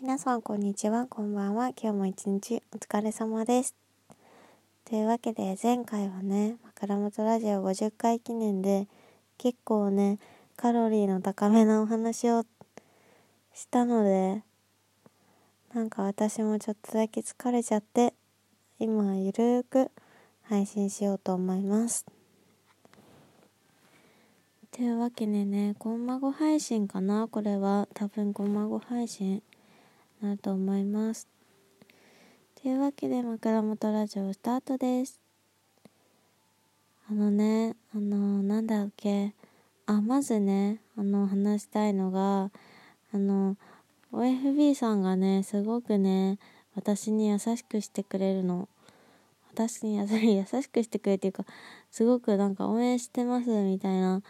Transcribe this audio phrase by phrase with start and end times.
[0.00, 1.70] 皆さんこんにちは、こんばんは。
[1.70, 3.74] 今日も一日お疲れ様です。
[4.84, 8.86] というわけで前回はね、枕元ラジオ50回記念で
[9.38, 10.20] 結構ね、
[10.56, 12.44] カロリーの高めなお話を
[13.52, 14.44] したので、
[15.74, 18.14] なんか私もちょっとだけ疲れちゃって、
[18.78, 19.90] 今はゆるーく
[20.44, 22.06] 配信しようと思います。
[24.70, 27.26] というわけでね、コンマゴ配信かな？
[27.26, 29.42] これは多分コンマゴ配信
[30.20, 31.28] なと思います。
[32.60, 35.20] というわけで枕元ラジオスタートです。
[37.08, 39.34] あのね、あの、なんだっけ。
[39.86, 42.50] あ、まずね、あの、話したいのが、
[43.12, 43.56] あの、
[44.12, 46.38] OFB さんがね、すごくね、
[46.74, 48.68] 私に優しくしてくれるの。
[49.54, 51.44] 私に優し くしてくれっていうか、
[51.90, 54.22] すごくなんか応援してますみたいな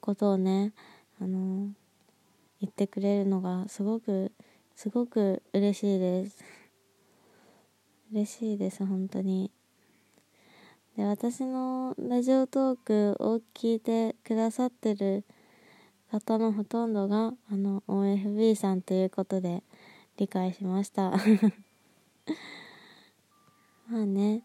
[0.00, 0.72] ことをね、
[1.20, 1.68] あの、
[2.60, 4.32] 言ってくれるのがすごく、
[4.74, 6.44] すごく嬉しいです。
[8.12, 9.50] 嬉しいです、本当に。
[10.96, 15.24] で、私のラジオトークを聞いてくださってる
[16.10, 19.64] 方のほとんどが、あの、OFB さんということで
[20.16, 21.10] 理解しました。
[23.90, 24.42] まあね。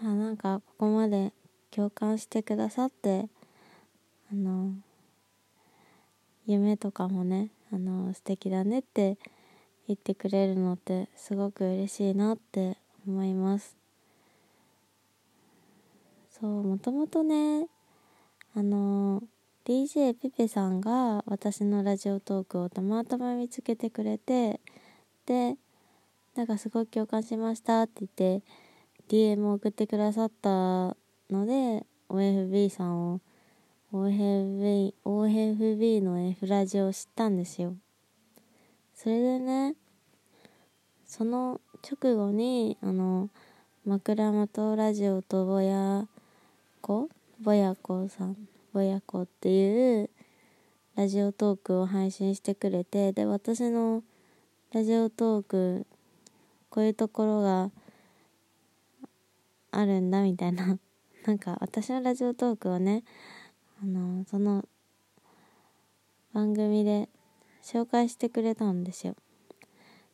[0.00, 1.32] まあなんか、ここまで
[1.70, 3.28] 共感してくださって、
[4.32, 4.74] あの、
[6.46, 9.18] 夢とかもね、あの、素敵だねって
[9.86, 12.76] 言ってくれるのってすごく嬉しいなって
[13.06, 13.76] 思います。
[16.30, 17.66] そう、もともとね、
[18.54, 19.22] あの、
[19.64, 24.60] DJ ペペさんが私のラジオトークをたまたま見つけてくれて、
[25.26, 25.56] で、
[26.34, 28.44] なんかすごく共感しましたって言って、
[29.08, 30.96] DM を送ってくださった
[31.30, 33.20] ので、OFB さんを、
[33.92, 37.74] OFB、OFB の F ラジオを知ったんですよ。
[38.94, 39.74] それでね、
[41.06, 43.30] その直後に、あの、
[43.84, 46.06] 枕元ラジオとぼや
[46.80, 47.08] こ
[47.40, 48.36] ぼやこさん、
[48.72, 50.10] ぼやこっていう
[50.94, 54.04] ラジオトークを配信してくれて、で、私の
[54.72, 55.86] ラジオトーク、
[56.68, 57.70] こういうところが
[59.72, 60.78] あるんだみたいな。
[61.26, 63.02] なんか私のラジオトークをね、
[63.82, 64.68] あの、その
[66.34, 67.08] 番組で
[67.62, 69.16] 紹介してくれたんですよ。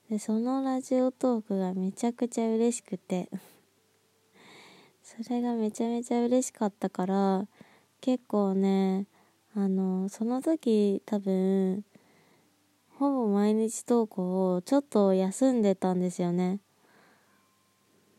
[0.08, 3.28] で、そのラジオトークがめちゃくちゃ嬉しくて
[5.02, 7.48] それがめちゃめちゃ嬉しかったから、
[8.00, 9.06] 結構ね、
[9.54, 11.84] あの、その時多分、
[12.90, 16.60] ほぼ毎日投稿をちょっと休んでたんですよね。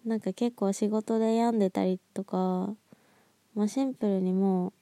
[0.04, 2.76] なんか結構仕事で病んでたりとか、
[3.56, 4.74] まあシンプルにもう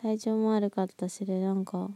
[0.00, 1.90] 体調も悪かったしでなんか。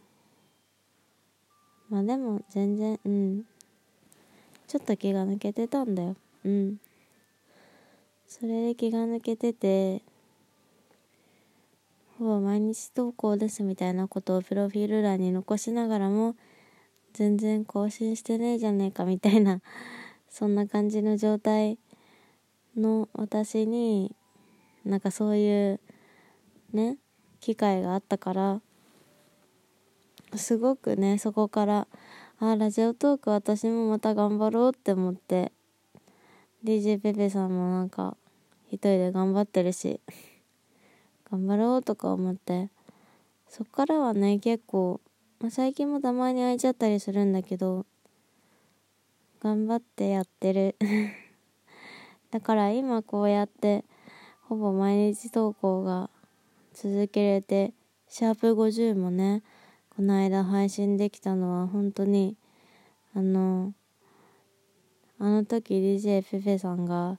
[1.88, 3.44] まあでも全然うん。
[4.66, 6.16] ちょっと気が抜けてたんだよ。
[6.44, 6.78] うん。
[8.26, 10.02] それで気が抜けてて
[12.18, 16.34] ほぼ毎日投稿ですみたいなことをプロフィール欄に残しながらも
[17.12, 19.60] 全然更新してねえじゃねえかみたいな
[20.30, 21.78] そんな感じの状態
[22.74, 24.16] の私に
[24.84, 25.80] なんかそういう
[26.72, 26.96] ね
[27.42, 28.60] 機会があったから
[30.36, 31.88] すごくねそこから
[32.38, 35.50] あラジオトーク私もまた頑張ろうって思って
[36.64, 38.16] DJ ペペさんもなんか
[38.68, 40.00] 一人で頑張ってるし
[41.32, 42.70] 頑張ろうとか思って
[43.48, 45.00] そっからはね結構、
[45.40, 47.86] まあ、最近もたまに空いちゃったりするんだけど
[49.42, 50.76] 頑張ってやってる。
[52.30, 53.84] だから今こうやって
[54.42, 56.08] ほぼ毎日投稿が
[56.74, 57.72] 続けれて
[58.08, 59.42] シャープ50もね
[59.94, 62.36] この間配信できたのは本当に
[63.14, 63.74] あの
[65.18, 67.18] あの時 DJ ペペさんが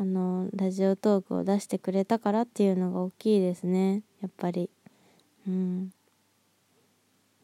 [0.00, 4.02] あのラジオトークを出してくれたからっていうのが大きいですね。
[4.20, 4.70] やっぱり。
[5.46, 5.92] うん。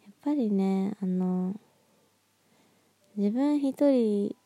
[0.05, 1.55] やっぱりねあの
[3.17, 4.37] 自分一人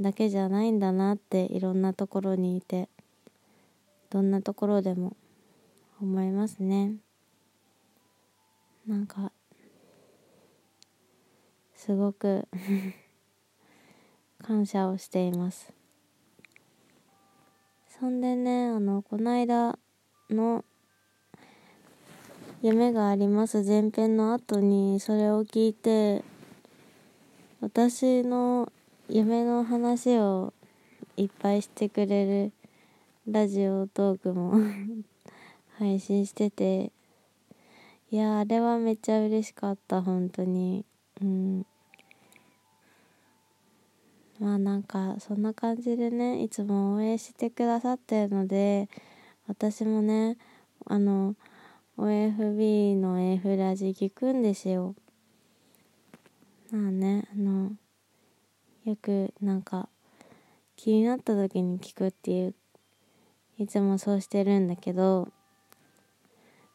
[0.00, 2.88] だけじゃないんだなっていろんなところにいて。
[4.12, 5.16] どんなところでも
[5.98, 6.96] 思いますね。
[8.86, 9.32] なんか
[11.74, 12.46] すごく
[14.36, 15.72] 感謝をしています。
[17.88, 19.78] そんでねあのこの間
[20.28, 20.62] の
[22.60, 23.62] 夢があります。
[23.62, 26.22] 前編の後にそれを聞いて
[27.62, 28.70] 私の
[29.08, 30.52] 夢の話を
[31.16, 32.52] いっぱいしてくれる
[33.28, 34.54] ラジオトークも
[35.78, 36.92] 配信してて。
[38.10, 40.84] いやあれはめっちゃ嬉しかった本当に。
[41.22, 41.66] うん。
[44.40, 48.88] まあなんかそんな感じでねいつも応援してくださってるので
[49.46, 50.36] 私もね
[50.84, 51.36] あの
[51.96, 54.96] OFB の F ラジ聞くんですよ。
[56.72, 57.70] まあねあの
[58.84, 59.88] よくなんか
[60.74, 62.54] 気になった時に聞くっていう
[63.58, 65.28] いつもそうしてるんだけど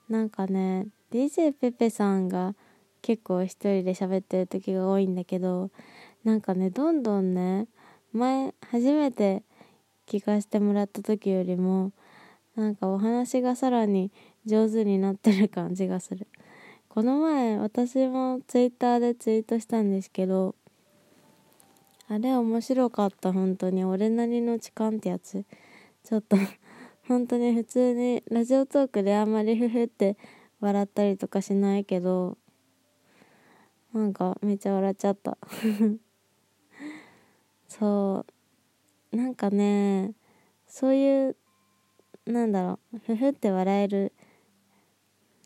[0.09, 2.55] なんかね DJ ペペさんが
[3.01, 5.69] 結構一人で喋ってる時が多いんだけど
[6.23, 7.67] なんかねどんどんね
[8.13, 9.43] 前初めて
[10.07, 11.91] 聞かせてもらった時よりも
[12.55, 14.11] なんかお話がさらに
[14.45, 16.27] 上手になってる感じがする。
[16.89, 20.55] この前私もツイッターでツイートしたんですけど
[22.09, 23.83] あれ面白かった本当に。
[23.85, 25.45] 俺なりの痴漢ってやつ。
[26.03, 26.37] ちょっと
[27.07, 30.17] 本当に普通にラジオトークであんまりフフって
[30.59, 32.37] 笑ったりとかしないけど
[33.93, 35.37] なんかめっちゃ笑っちゃった。
[37.67, 38.25] そ
[39.11, 39.15] う。
[39.15, 40.13] なんかね
[40.67, 41.35] そういう
[42.25, 44.11] なんだろうふふって笑える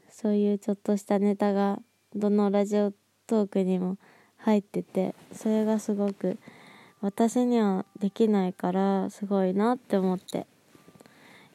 [0.09, 1.79] そういうちょっとしたネタが
[2.15, 2.91] どのラジオ
[3.27, 3.97] トークにも
[4.37, 6.39] 入っててそれがすごく
[7.01, 10.47] 私にはできないからすごいなって思って。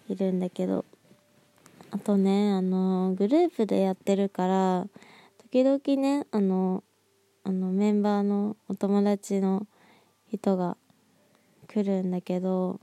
[0.09, 0.85] いるんだけど。
[1.91, 4.87] あとねあのグループでやってるから
[5.51, 6.83] 時々ねあの
[7.45, 9.67] あのメンバーのお友達の
[10.31, 10.77] 人が
[11.69, 12.81] 来るんだけど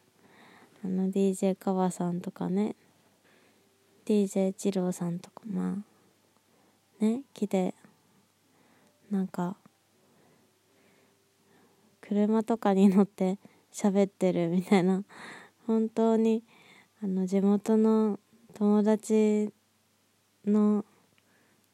[0.83, 2.75] あの DJ カバさんとかね
[4.05, 5.77] DJ 二郎さんとかま
[7.01, 7.75] あね来て
[9.11, 9.57] なんか
[12.01, 13.37] 車とかに乗って
[13.71, 15.03] 喋ってるみたいな。
[15.65, 16.43] 本当に
[17.03, 18.17] あの地元の
[18.53, 19.51] 友達
[20.45, 20.85] の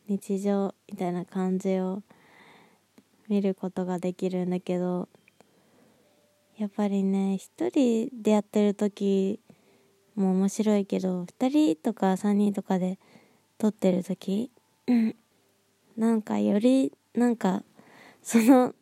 [0.07, 2.01] 日常みたいな感じを
[3.27, 5.07] 見ることができるんだけど
[6.57, 9.39] やっぱりね一人でやってる時
[10.15, 12.97] も面白いけど2人とか3人とかで
[13.59, 14.49] 撮ってる時
[15.95, 17.61] なんかよりなんか
[18.23, 18.73] その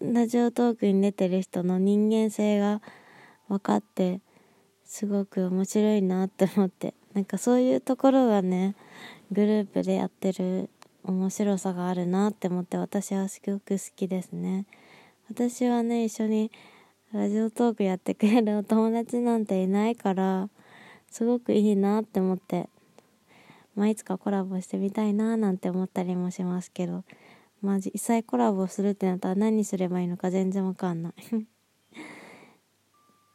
[0.00, 2.80] ラジオトークに出てる人の人間性が
[3.50, 4.22] 分かって
[4.90, 6.94] すごく面白いなって思って。
[7.14, 8.74] なんかそういうところがね
[9.30, 10.68] グループでやってる
[11.04, 14.66] 面白さがあるなって思って私はすごく好きですね。
[15.30, 16.50] 私はね一緒に
[17.12, 20.50] ラジオトークやってくれるお友達なんていないから
[21.08, 22.68] すごくいいなって思って
[23.76, 27.04] まあいつかコラボしてみたいななんて思ったりもしますけど
[27.62, 31.14] まあ実際コラボするってなったら何すればいいのか全然わかんない。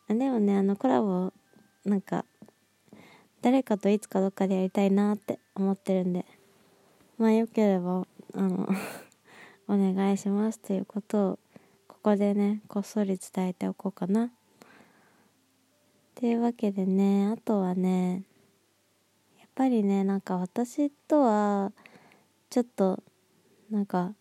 [0.14, 1.32] でもねあのコラボ
[1.86, 2.26] なんか
[3.42, 6.26] 誰かといつかどっかでやりたいなって思ってるんで。
[7.18, 8.68] まあよければあの
[9.70, 11.40] お願いしますということを
[11.88, 14.32] ここでねこっそり伝えておこうかな。
[16.16, 18.24] というわけでねあとはね
[19.40, 21.72] やっぱりねなんか私とは
[22.50, 23.02] ちょっと
[23.70, 24.14] なんか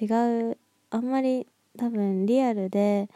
[0.00, 0.06] 違
[0.50, 0.58] う
[0.90, 1.46] あんまり
[1.76, 3.08] 多分リアルで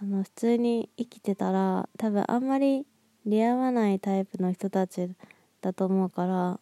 [0.00, 2.86] あの普通に生きてたら多分あんまり
[3.26, 5.10] 出会わないタイプの人たち
[5.60, 6.60] だと思うから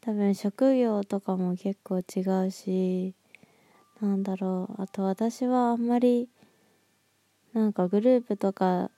[0.00, 3.14] 多分職業とかも結構違うし
[4.00, 6.30] なんだろうあと私はあんまり
[7.52, 8.90] なんかグループとか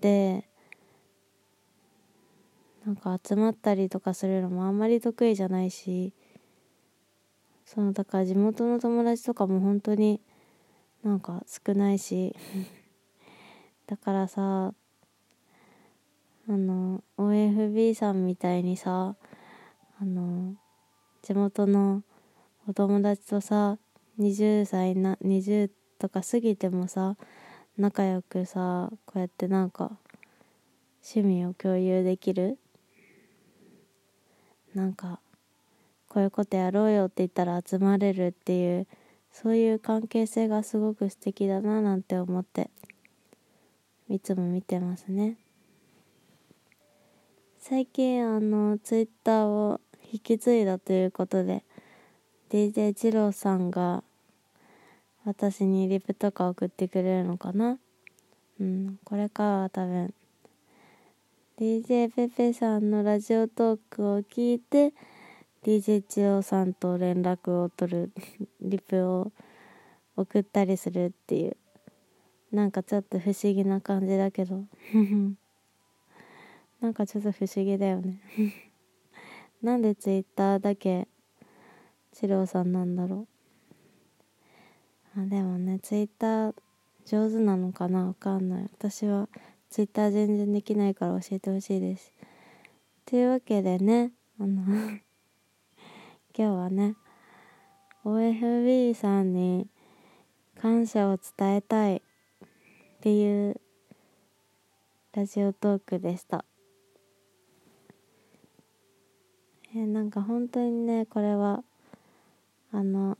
[0.00, 0.48] で
[2.84, 6.12] なんか集まったりとかするのもあんまり得意じゃないし
[7.64, 10.20] そのだから地元の友達とかも本当に
[11.02, 12.34] なんか少ないし。
[13.86, 14.74] だからさ
[16.48, 19.16] あの OFB さんみたいにさ
[20.00, 20.54] あの
[21.22, 22.02] 地元の
[22.66, 23.78] お友達とさ
[24.18, 27.16] 20歳な20とか過ぎてもさ
[27.76, 29.98] 仲良くさこうやってなんか
[31.02, 32.58] 趣味を共有できる？
[34.74, 35.20] なんか
[36.08, 38.86] こういうことやろうよって言ったら集まれるっていう
[39.32, 42.70] そういう関係性がすごく素敵だななんて思って
[44.08, 45.36] いつも見てますね。
[47.58, 49.80] 最近あのツイッターを
[50.12, 51.64] 引き継いだということで
[52.50, 54.02] DJ 二郎さんが
[55.24, 57.78] 私にリプとか送ってくれるのかな。
[58.60, 60.12] うんこれからは多分
[61.58, 64.92] DJ ペペさんのラジオトークを聞いて
[65.64, 68.12] DJ 千代さんと連絡を取る
[68.60, 69.30] リプを
[70.16, 71.56] 送ったりするっていう。
[72.50, 74.64] なんかちょっと不思議な感じだけど。
[76.80, 78.20] なんかちょっと不思議だよね。
[79.62, 81.06] なんでツイッターだけ
[82.10, 83.28] チローさんなんだろ
[85.16, 85.20] う。
[85.20, 86.54] あでもねツイッター
[87.06, 88.08] 上手なのかな？
[88.08, 88.64] わかんない。
[88.64, 89.28] 私は
[89.70, 92.12] ツイッター全然できないから教えてほしいです。
[93.06, 94.64] というわけでねあの
[96.34, 96.94] 今日はね
[98.06, 99.66] OFB さんに
[100.58, 102.00] 感謝を伝えたいっ
[103.02, 103.60] ていう
[105.12, 106.46] ラジオトークでした。
[109.74, 111.64] えなんか本当にねこれは
[112.72, 113.18] あの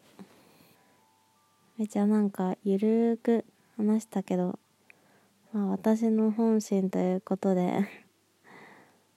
[1.77, 3.45] めちゃなんかゆるーく
[3.77, 4.59] 話したけど
[5.53, 7.89] まあ私の本心ということで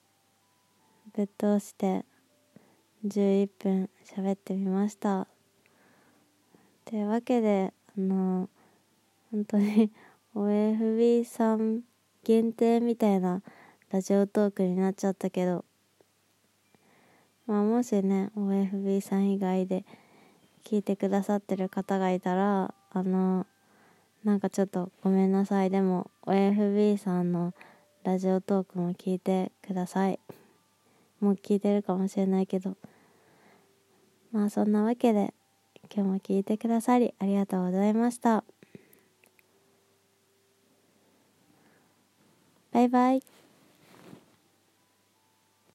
[1.15, 2.03] ぶっ通して
[3.05, 5.27] 11分喋ってみました。
[6.85, 8.49] というわけであの
[9.31, 9.91] 本当に
[10.35, 11.81] OFB さん
[12.23, 13.43] 限定みたいな
[13.91, 15.65] ラジオトークになっちゃったけど
[17.45, 19.85] まあもしね OFB さん以外で
[20.63, 23.45] 聞いてくださってる方がいたらあの
[24.23, 25.69] なんかちょっとごめんなさい。
[25.69, 27.53] でも OFB さんの
[28.03, 30.19] ラジオトークも聞いてください。
[31.19, 32.75] もう聞いてるかもしれないけど。
[34.35, 35.33] まあそんなわけで
[35.89, 38.43] 今日も聞いてくださりありがとうございました。
[42.73, 43.21] バイバイ。